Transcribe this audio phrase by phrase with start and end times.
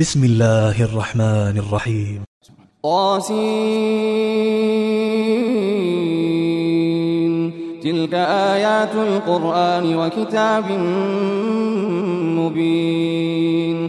[0.00, 2.24] بسم الله الرحمن الرحيم.
[2.82, 3.40] طاسين.
[7.82, 10.70] تلك آيات القرآن وكتاب
[12.38, 13.88] مبين.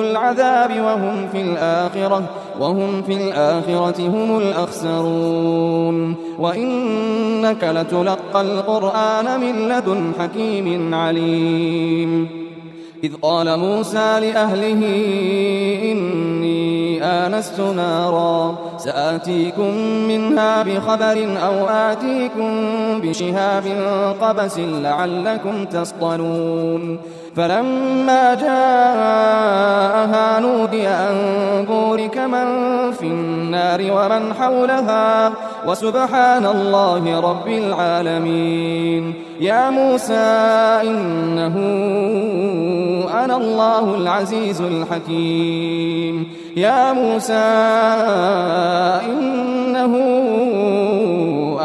[0.00, 2.22] العذاب وهم في الآخرة
[2.60, 6.14] وهم في الآخرة هم الأخسرون.
[6.38, 12.28] وإنك لتلقى القرآن من لدن حكيم عليم.
[13.04, 14.82] إذ قال موسى لأهله
[15.92, 19.76] إني آنست نارا سآتيكم
[20.08, 22.50] منها بخبر أو آتيكم
[23.00, 23.64] بشهاب
[24.20, 26.98] قبس لعلكم تصطلون.
[27.36, 31.14] فلما جاءها نودي أن
[31.68, 32.46] بورك من
[32.92, 35.32] في النار ومن حولها.
[35.66, 39.14] وسبحان الله رب العالمين.
[39.40, 40.14] يا موسى
[40.82, 41.56] إنه
[43.24, 46.26] أنا الله العزيز الحكيم.
[46.56, 47.32] يا موسى
[49.10, 49.94] إنه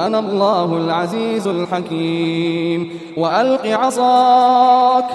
[0.06, 3.00] أنا الله العزيز الحكيم.
[3.18, 5.06] وألق عصاك.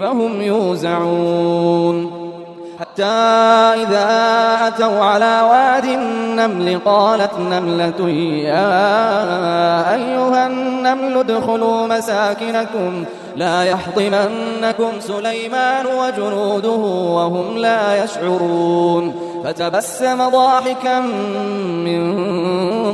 [0.00, 2.20] فهم يوزعون.
[2.80, 3.04] حتى
[3.82, 4.08] إذا
[4.66, 8.10] أتوا على واد النمل قالت نملة
[8.44, 13.04] يا أيها النمل ادخلوا مساكنكم
[13.36, 16.70] لا يحطمنكم سليمان وجنوده
[17.16, 19.29] وهم لا يشعرون.
[19.44, 22.20] فتبسم ضاحكا من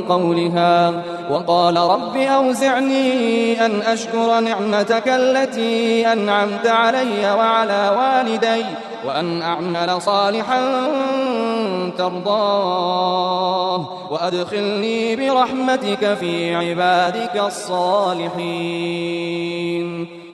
[0.01, 8.65] قولها وقال رب أوزعني أن أشكر نعمتك التي أنعمت علي وعلى والدي
[9.05, 10.87] وأن أعمل صالحا
[11.97, 18.87] ترضاه وأدخلني برحمتك في عبادك الصالحين.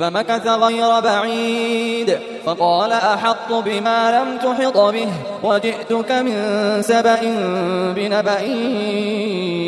[0.00, 2.18] فمكث غير بعيد.
[2.46, 5.08] فقال أحط بما لم تحط به
[5.44, 6.34] وجئتك من
[6.82, 7.20] سبأ
[7.96, 8.40] بنبأ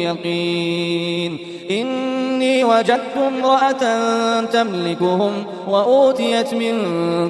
[0.02, 1.38] يقين.
[1.70, 3.84] إني وجدت امرأة
[4.44, 6.74] تملكهم وأوتيت من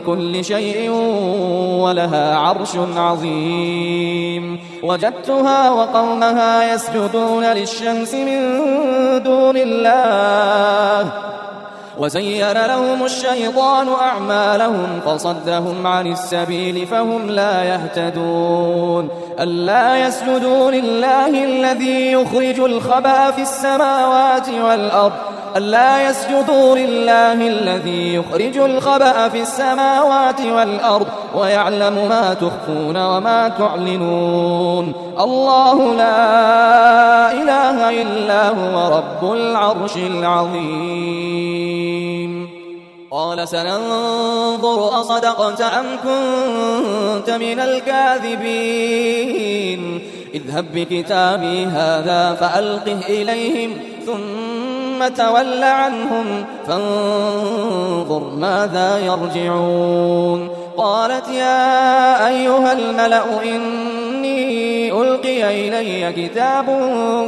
[0.00, 0.90] كل شيء
[1.80, 4.60] ولها عرش عظيم.
[4.82, 8.62] وجدتها وقومها يسجدون للشمس من
[9.22, 11.12] دون الله.
[11.98, 19.08] وزين لهم الشيطان أعمالهم فصدهم عن السبيل فهم لا يهتدون.
[19.40, 25.12] ألا يسجدوا لله الذي يخرج الخبأ في السماوات والأرض.
[25.56, 34.92] ألا يسجدوا لله الذي يخرج الخبأ في السماوات والأرض ويعلم ما تخفون وما تعلنون.
[35.20, 41.81] الله لا إله إلا هو رب العرش العظيم.
[43.12, 49.02] قال سننظر أصدقت أم كنت من الكاذبين.
[50.34, 53.70] اذهب بكتابي هذا فألقه إليهم
[54.06, 60.48] ثم تول عنهم فانظر ماذا يرجعون.
[60.76, 66.66] قالت يا أيها الملأ إني ألقي إلي كتاب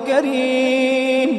[0.06, 1.38] كريم.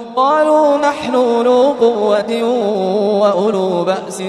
[0.15, 2.43] قالوا نحن أولو قوة
[3.21, 4.23] وأولو بأس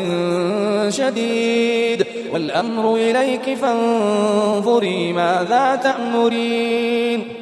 [0.97, 7.42] شديد والأمر إليك فانظري ماذا تأمرين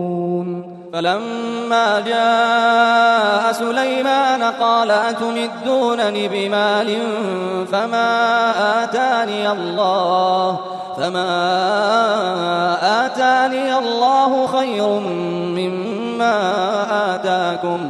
[0.93, 6.97] فلما جاء سليمان قال أتمدونني بمال
[7.71, 8.03] فما
[8.83, 10.59] آتاني الله؟
[10.97, 11.31] فما
[13.05, 14.87] آتاني الله خير
[15.57, 16.35] مما
[17.15, 17.89] آتاكم.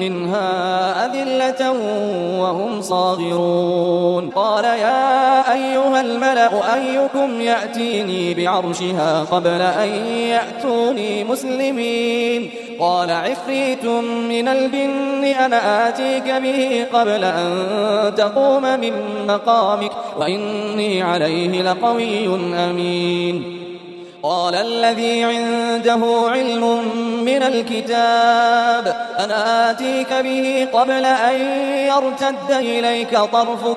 [0.00, 0.50] منها
[1.06, 1.70] أذلة
[2.40, 4.30] وهم صاغرون.
[4.30, 12.50] قال يا أيها الملأ أيكم يأتيني بعرشها قبل أن يأتوني مسلمين؟
[12.80, 13.84] قال عفريت
[14.28, 17.50] من الجن أنا آتيك به قبل أن
[18.16, 18.92] تقوم من
[19.28, 22.26] مقامك وإني عليه لقوي
[22.70, 23.59] أمين.
[24.22, 26.64] قال الذي عنده علم
[27.24, 31.40] من الكتاب أنا آتيك به قبل أن
[31.88, 33.76] يرتد إليك طرفك.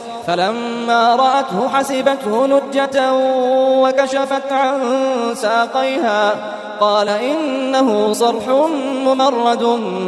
[0.27, 3.13] فلما رأته حسبته لجة
[3.81, 4.79] وكشفت عن
[5.33, 6.35] ساقيها.
[6.79, 8.47] قال إنه صرح
[9.05, 9.63] ممرد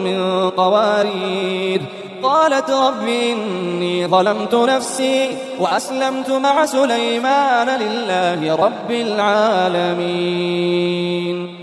[0.05, 1.82] من قوارير.
[2.24, 11.62] قالت رب إني ظلمت نفسي وأسلمت مع سليمان لله رب العالمين.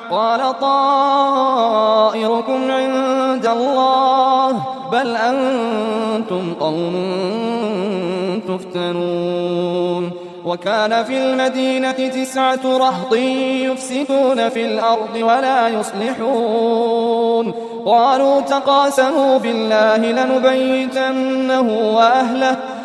[0.11, 1.91] قال طائركم
[2.71, 6.95] عند الله بل أنتم قوم
[8.47, 10.11] تفتنون.
[10.45, 17.53] وكان في المدينة تسعة رهط يفسدون في الأرض ولا يصلحون.
[17.85, 21.61] قالوا تقاسموا بالله لنبيتنه
[21.95, 22.57] وأهله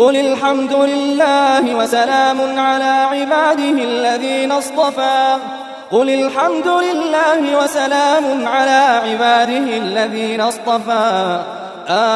[0.00, 5.36] قل الحمد لله وسلام على عباده الذين اصطفى.
[5.92, 11.40] قل الحمد لله وسلام على عباده الذين اصطفى.
[11.88, 12.12] آه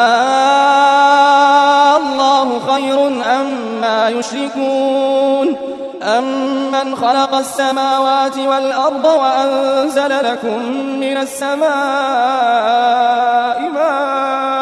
[1.97, 3.45] الله خير أما
[3.81, 5.57] ما يشركون.
[6.03, 10.59] أمن خلق السماوات والأرض وأنزل لكم
[11.01, 11.61] من السماء
[13.75, 14.54] ماء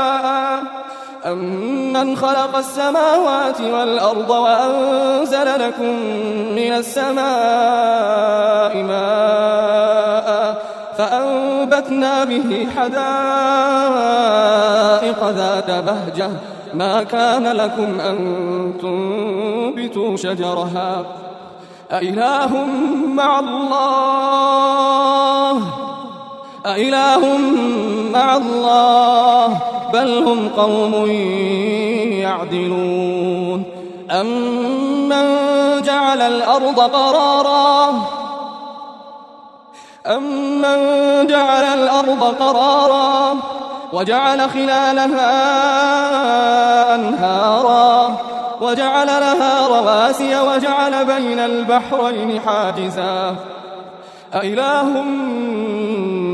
[1.32, 5.96] أمن خلق السماوات والأرض وأنزل لكم
[6.54, 7.22] من السماء
[8.82, 10.62] ماء
[10.98, 12.92] فأنبتنا به حدائق
[15.28, 16.30] ذات بهجة.
[16.74, 18.18] ما كان لكم أن
[18.82, 21.04] تنبتوا شجرها.
[21.92, 22.66] أإله
[23.06, 24.52] مع الله.
[26.66, 27.38] أإله
[28.12, 29.58] مع الله.
[29.92, 31.06] بل هم قوم
[32.20, 33.64] يعدلون
[34.10, 35.36] أمن
[35.82, 37.88] جعل الأرض قرارا
[40.06, 43.36] أمن جعل الأرض قرارا
[43.92, 45.34] وجعل خلالها
[46.94, 48.16] أنهارا
[48.60, 53.36] وجعل لها رواسي وجعل بين البحرين حاجزا
[54.34, 55.02] أإله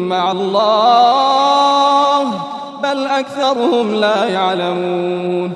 [0.08, 5.52] مع الله بل أكثرهم لا يعلمون.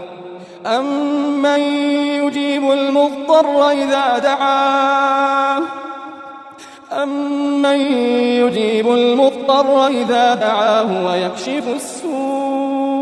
[0.67, 1.61] أمن
[2.23, 5.63] يجيب المضطر إذا دعاه
[6.93, 7.81] أمن
[8.43, 13.02] يجيب المضطر إذا دعاه ويكشف السوء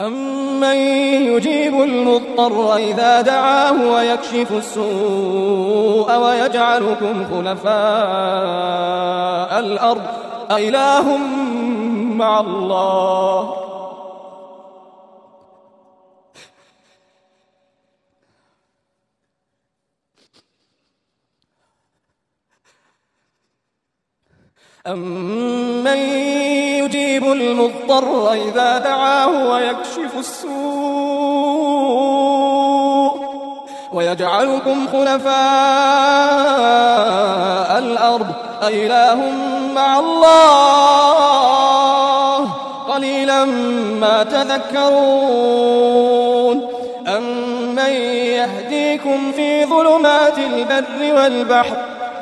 [0.00, 0.76] أمن
[1.26, 7.70] يجيب المضطر إذا دعاه ويكشف السوء ويجعلكم خلفاء
[9.58, 10.02] الأرض
[10.50, 11.16] أإله
[12.16, 13.69] مع الله
[24.92, 25.98] أمن
[26.84, 30.50] يجيب المضطر إذا دعاه ويكشف السوء
[33.92, 35.30] ويجعلكم خلفاء
[37.78, 38.26] الأرض
[38.62, 39.32] أإله
[39.74, 41.20] مع الله
[42.88, 43.44] قليلا
[44.00, 45.70] ما تذكرون
[47.06, 51.76] أمن يهدي يهديكم في ظلمات البر والبحر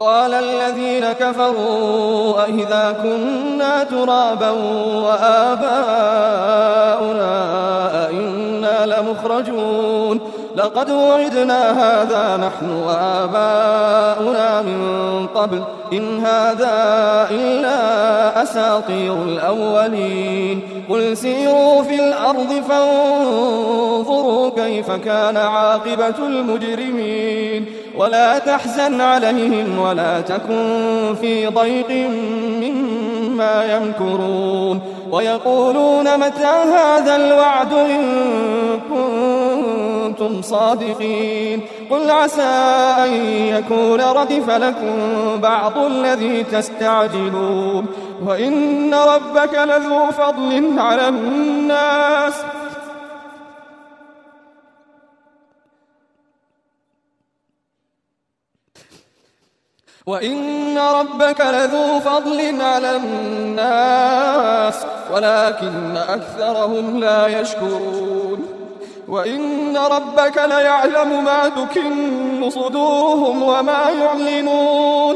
[0.00, 4.50] وقال الذين كفروا أئذا كنا ترابا
[5.04, 6.06] وآباؤنا
[8.06, 10.20] أئنا لمخرجون
[10.56, 15.62] لقد وعدنا هذا نحن وآباؤنا من قبل
[15.92, 16.74] إن هذا
[17.30, 29.78] إلا أساطير الأولين قل سيروا في الأرض فانظروا كيف كان عاقبة المجرمين ولا تحزن عليهم
[29.78, 31.90] ولا تكن في ضيق
[32.60, 38.00] مما يمكرون ويقولون متى هذا الوعد إن
[38.90, 41.60] كنتم صادقين
[41.90, 42.42] قل عسى
[43.04, 44.96] أن يكون ردف لكم
[45.42, 47.86] بعض الذي تستعجلون
[48.26, 52.34] وإن ربك لذو فضل على الناس
[60.06, 64.74] وإن ربك لذو فضل على الناس
[65.12, 68.46] ولكن أكثرهم لا يشكرون.
[69.08, 75.14] وإن ربك ليعلم ما تكن صدورهم وما يعلنون.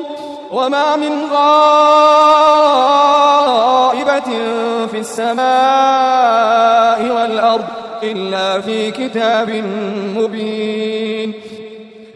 [0.53, 1.81] وما من غائبة
[4.91, 5.41] في السماء
[7.17, 7.65] والأرض
[8.03, 9.51] إلا في كتاب
[10.17, 11.50] مبين.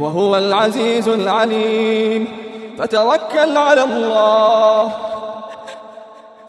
[0.00, 2.28] وهو العزيز العليم.
[2.78, 4.92] فتوكل على الله.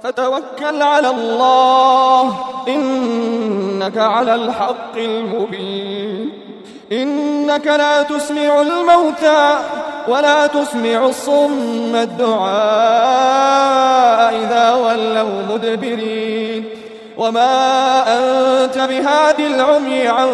[0.04, 2.38] فتوكل على الله.
[2.68, 6.34] إنك على الحق المبين.
[6.92, 9.56] إنك لا تسمع الموتى
[10.08, 12.42] ولا تسمع الصم الدعاء
[14.36, 16.66] إذا ولوا مدبرين.
[17.18, 20.30] وما أنت بهادي العمي عن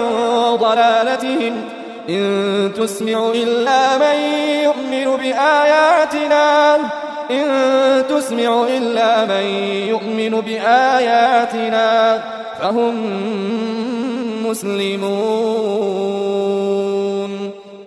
[0.56, 1.77] ضلالتهم.
[2.10, 4.20] إن تسمع إلا من
[4.63, 6.76] يؤمن بآياتنا
[7.32, 7.48] إن
[8.10, 9.46] تسمع إلا من
[9.88, 12.24] يؤمن بآياتنا
[12.62, 12.96] فهم
[14.48, 15.98] مسلمون.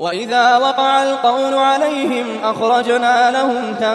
[0.01, 3.91] وإذا وقع القول عليهم أخرجنا لهم تابة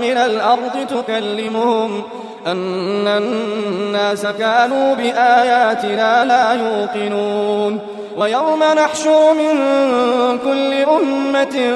[0.00, 2.02] من الأرض تكلمهم
[2.52, 7.80] أن الناس كانوا بآياتنا لا يوقنون.
[8.16, 9.58] ويوم نحشر من
[10.44, 11.74] كل أمة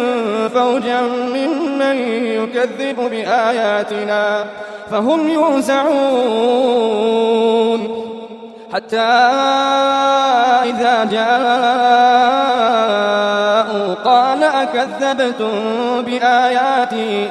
[0.55, 1.01] فوجا
[1.35, 4.45] ممن يكذب بآياتنا
[4.91, 5.93] فهم يوزعون.
[8.75, 8.97] حتى
[10.71, 11.93] إذا جاءوا
[14.05, 15.53] قال أكذبتم
[16.07, 17.31] بآياتي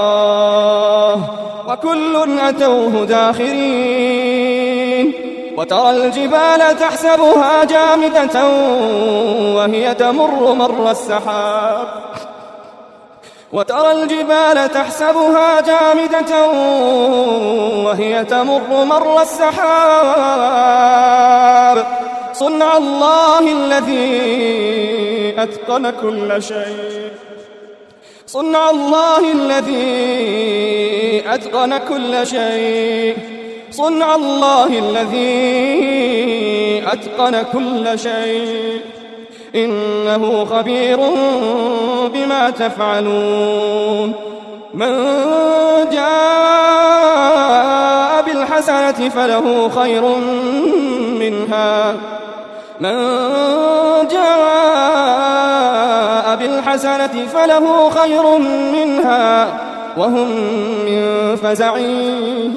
[2.49, 4.31] أتوه داخرين.
[5.57, 8.47] وترى الجبال تحسبها جامدة
[9.55, 11.87] وهي تمر مر السحاب.
[13.53, 16.47] وترى الجبال تحسبها جامدة
[17.85, 20.61] وهي تمر مر السحاب.
[22.33, 27.11] صنع الله الذي أتقن كل شيء.
[28.31, 33.17] صنع الله الذي أتقن كل شيء.
[33.71, 35.33] صنع الله الذي
[36.87, 38.81] أتقن كل شيء.
[39.55, 40.97] إنه خبير
[42.13, 44.13] بما تفعلون.
[44.73, 44.95] من
[45.91, 47.11] جاء
[48.21, 50.03] بالحسنة فله خير
[51.19, 51.95] منها.
[52.79, 52.97] من
[54.11, 55.40] جاء
[56.71, 58.37] بالحسنة فله خير
[58.71, 59.45] منها
[59.97, 60.29] وهم
[60.85, 61.77] من فزع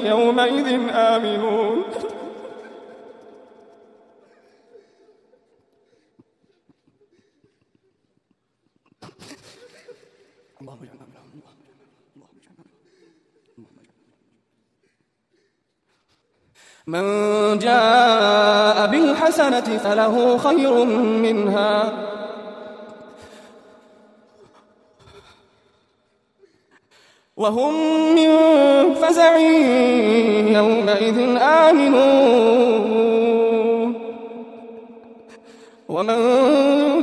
[0.05, 1.83] يومئذ آمنون.
[16.87, 17.05] من
[17.59, 20.85] جاء بالحسنة فله خير
[21.25, 22.14] منها
[27.37, 27.73] وهم
[28.15, 28.29] من
[28.93, 29.37] فزع
[30.57, 32.95] يومئذ آمنون.
[35.89, 36.15] ومن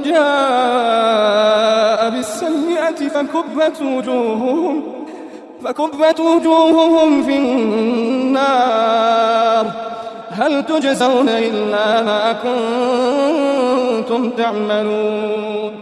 [0.03, 4.83] جاء بالسيئة فكبت وجوههم
[5.65, 8.53] فكبت وجوههم في النار.
[10.31, 15.82] هل تجزون إلا ما كنتم تعملون؟